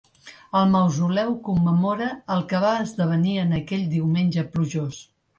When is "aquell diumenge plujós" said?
3.59-5.03